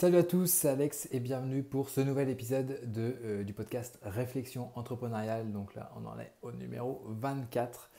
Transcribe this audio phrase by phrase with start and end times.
[0.00, 3.98] Salut à tous, c'est Alex et bienvenue pour ce nouvel épisode de, euh, du podcast
[4.00, 5.52] Réflexion entrepreneuriale.
[5.52, 7.90] Donc là, on en est au numéro 24.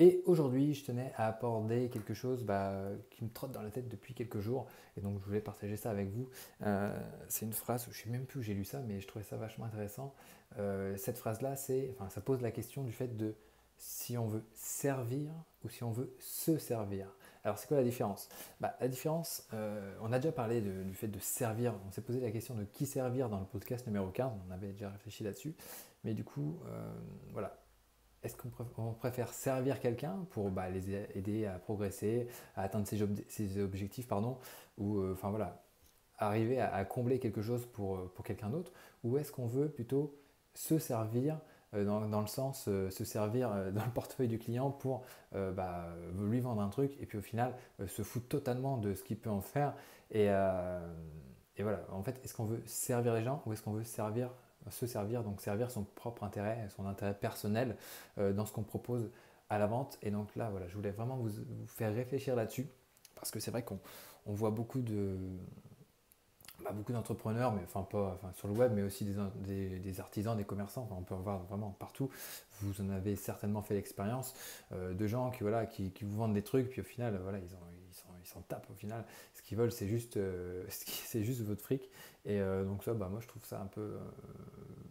[0.00, 3.88] Et aujourd'hui, je tenais à aborder quelque chose bah, qui me trotte dans la tête
[3.88, 4.66] depuis quelques jours.
[4.96, 6.28] Et donc, je voulais partager ça avec vous.
[6.62, 6.90] Euh,
[7.28, 9.24] c'est une phrase, je ne sais même plus où j'ai lu ça, mais je trouvais
[9.24, 10.16] ça vachement intéressant.
[10.58, 13.36] Euh, cette phrase-là, c'est, enfin, ça pose la question du fait de
[13.78, 15.30] si on veut servir
[15.64, 17.06] ou si on veut se servir.
[17.46, 18.28] Alors, c'est quoi la différence?
[18.60, 21.72] Bah, La différence, euh, on a déjà parlé du fait de servir.
[21.88, 24.32] On s'est posé la question de qui servir dans le podcast numéro 15.
[24.48, 25.54] On avait déjà réfléchi là-dessus.
[26.02, 26.58] Mais du coup,
[27.32, 27.56] voilà,
[28.26, 34.08] est-ce qu'on préfère servir quelqu'un pour bah, les aider à progresser, à atteindre ses, objectifs,
[34.08, 34.38] pardon,
[34.78, 35.62] ou euh, enfin voilà,
[36.18, 38.72] arriver à, combler quelque chose pour, euh, pour quelqu'un d'autre,
[39.04, 40.18] ou est-ce qu'on veut plutôt
[40.54, 41.38] se servir
[41.74, 45.86] euh, dans, le sens se servir dans le portefeuille du client pour bah,
[46.18, 47.54] lui vendre un truc et puis au final
[47.86, 49.74] se foutre totalement de ce qu'il peut en faire
[50.10, 53.84] et, et voilà en fait est-ce qu'on veut servir les gens ou est-ce qu'on veut
[53.84, 54.30] servir
[54.70, 57.76] se servir, donc servir son propre intérêt, son intérêt personnel
[58.18, 59.10] euh, dans ce qu'on propose
[59.48, 59.98] à la vente?
[60.02, 61.30] Et donc là, voilà, je voulais vraiment vous,
[61.66, 62.66] faire réfléchir là-dessus,
[63.14, 63.78] parce que c'est vrai qu'on
[64.26, 65.16] voit beaucoup de,
[66.72, 70.88] beaucoup d'entrepreneurs, mais enfin pas enfin, sur le web, mais aussi des, artisans, des commerçants.
[70.90, 72.10] on peut en voir vraiment partout.
[72.62, 74.34] Vous en avez certainement fait l'expérience
[74.72, 78.26] euh, de gens qui voilà qui, vous vendent des trucs, puis au final, voilà, ils
[78.26, 79.04] s'en tapent au final.
[79.34, 81.90] Ce qu'ils veulent, c'est juste, euh, c'est juste votre fric.
[82.24, 83.98] Et donc ça, bah, moi, je trouve ça un peu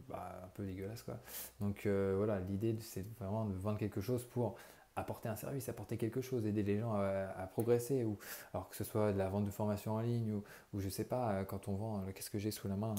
[0.08, 1.18] bah, un peu dégueulasse quoi.
[1.60, 4.56] Donc euh, voilà, l'idée c'est vraiment de vendre quelque chose pour
[4.96, 8.18] apporter un service, apporter quelque chose, aider les gens à, progresser, ou
[8.54, 10.44] alors que ce soit de la vente de formation en ligne, ou,
[10.74, 12.96] ou je sais pas, euh, quand on vend, euh, qu'est-ce que j'ai sous la main,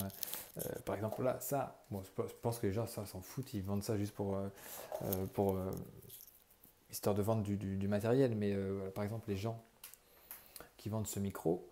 [0.85, 4.15] par exemple là, ça, je pense que les gens s'en foutent, ils vendent ça juste
[4.15, 4.39] pour,
[5.35, 5.59] pour
[6.91, 8.57] histoire de vendre du, matériel, mais
[8.95, 9.63] par exemple les gens
[10.77, 11.69] qui vendent ce micro,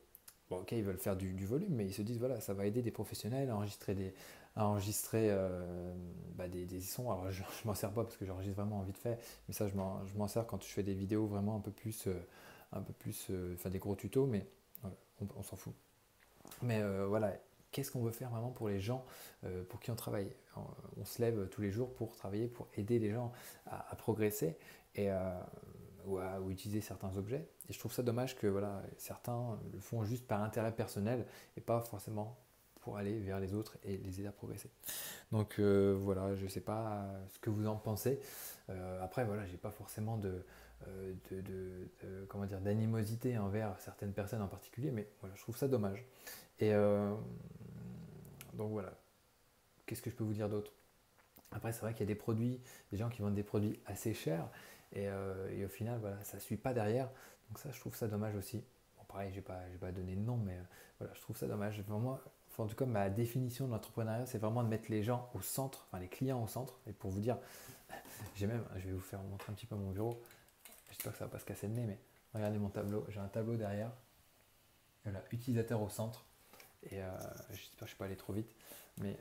[0.61, 2.91] ok, ils veulent faire du, volume, mais ils se disent voilà, ça va aider des
[2.91, 4.15] professionnels à enregistrer des,
[4.57, 5.95] à enregistrer euh,
[6.37, 7.11] bah, des, sons.
[7.11, 9.75] Alors je, ne m'en sers pas parce que j'enregistre vraiment vite fait, mais ça je
[9.75, 12.15] m'en sers quand je fais des vidéos vraiment un peu plus, euh,
[12.73, 14.47] un peu plus, euh, enfin des gros tutos, mais
[15.37, 15.73] on, s'en fout.
[16.63, 17.33] Mais voilà,
[17.71, 19.05] qu'est-ce qu'on veut faire vraiment pour les gens
[19.69, 20.31] pour qui on travaille?
[20.57, 23.33] On, se lève tous les jours pour travailler, pour aider les gens
[23.67, 24.59] à, progresser
[24.97, 25.09] et
[26.07, 27.49] ou à utiliser certains objets.
[27.69, 31.27] Et je trouve ça dommage que voilà, certains le font juste par intérêt personnel
[31.57, 32.39] et pas forcément
[32.85, 34.71] pour aller vers les autres et les aider à progresser.
[35.33, 38.21] Donc euh, voilà, je ne sais pas ce que vous en pensez.
[38.69, 40.45] Euh, après, voilà, j'ai pas forcément de,
[40.87, 45.67] euh, de, comment dire d'animosité envers certaines personnes en particulier, mais voilà, je trouve ça
[45.67, 46.05] dommage.
[46.61, 46.73] Et
[48.53, 48.93] donc voilà,
[49.87, 50.73] qu'est-ce que je peux vous dire d'autre?
[51.55, 52.61] Après, c'est vrai qu'il y a des produits,
[52.93, 54.49] des gens qui vendent des produits assez chers,
[54.93, 57.09] et, au final, voilà, ça ne suit pas derrière.
[57.49, 58.63] Donc ça, je trouve ça dommage aussi.
[58.97, 60.57] Bon, pareil, je n'ai pas, pas donné de nom, mais
[60.99, 61.83] voilà, je trouve ça dommage.
[62.59, 65.87] En tout cas, ma définition de l'entrepreneuriat, c'est vraiment de mettre les gens au centre,
[65.89, 66.79] enfin les clients au centre.
[66.87, 67.39] Et pour vous dire,
[68.37, 70.23] j'ai même, je vais vous faire montrer un petit peu mon bureau.
[70.91, 71.99] J'espère que ça va pas se casser le nez, mais
[72.33, 73.05] regardez mon tableau.
[73.09, 73.91] J'ai un tableau derrière.
[75.03, 76.25] Voilà, utilisateur au centre.
[76.91, 77.11] Et euh,
[77.51, 78.55] j'espère que je ne suis pas allé trop vite.
[78.99, 79.17] Mais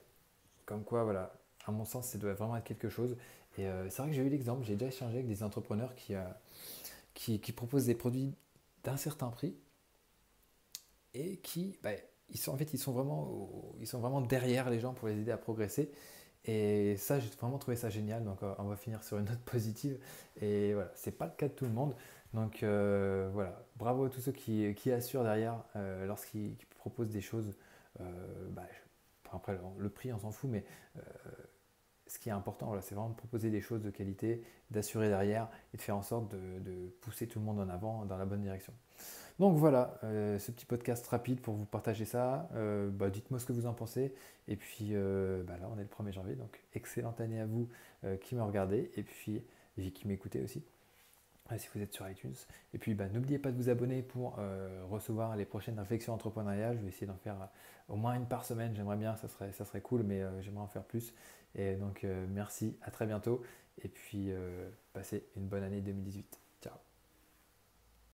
[0.65, 1.33] comme quoi, voilà,
[1.66, 3.16] à mon sens, ça doit vraiment être quelque chose.
[3.57, 6.16] Et euh, c'est vrai que j'ai eu l'exemple, j'ai déjà échangé avec des entrepreneurs qui,
[6.16, 6.24] euh,
[7.13, 8.34] qui, proposent des produits
[8.84, 9.56] d'un certain prix
[11.13, 11.91] et qui, bah,
[12.29, 15.19] ils sont, en fait, ils sont, vraiment, ils sont vraiment derrière les gens pour les
[15.19, 15.91] aider à progresser.
[16.46, 18.24] Et ça, j'ai vraiment trouvé ça génial.
[18.24, 19.97] Donc, euh, on va finir sur une note positive.
[20.41, 21.95] Et voilà, c'est pas le cas de tout le monde.
[22.34, 27.53] Donc, voilà, bravo à tous ceux qui, qui assurent derrière lorsqu'ils proposent des choses.
[28.00, 28.63] Bah,
[29.38, 30.63] après, le prix, on s'en fout, mais
[32.13, 35.49] ce qui est important, voilà, c'est vraiment de proposer des choses de qualité, d'assurer derrière
[35.73, 38.41] et de faire en sorte de, pousser tout le monde en avant dans la bonne
[38.41, 38.73] direction.
[39.39, 42.47] Donc voilà, euh, ce petit podcast rapide pour vous partager ça.
[42.53, 44.13] Euh, bah, dites-moi ce que vous en pensez.
[44.47, 47.67] Et puis euh, bah, là, on est le 1er janvier, donc excellente année à vous
[48.19, 49.41] qui me regardez et puis
[49.94, 50.61] qui m'écoutez aussi.
[51.57, 52.35] Si vous êtes sur iTunes.
[52.73, 54.39] Et puis bah, n'oubliez pas de vous abonner pour
[54.89, 56.77] recevoir les prochaines réflexions entrepreneuriales.
[56.77, 57.50] Je vais essayer d'en faire
[57.89, 58.75] au moins une par semaine.
[58.75, 61.13] J'aimerais bien, ça serait, ça serait cool, mais j'aimerais en faire plus.
[61.56, 63.44] Et donc merci, à très bientôt.
[63.83, 64.31] Et puis
[64.94, 66.43] passez une bonne année 2018.